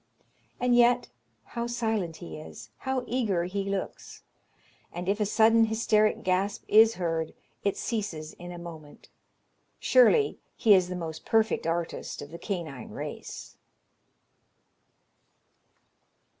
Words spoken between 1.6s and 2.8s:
silent he is!